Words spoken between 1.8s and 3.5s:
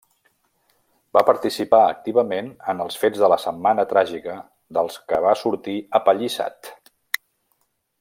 activament en els fets de la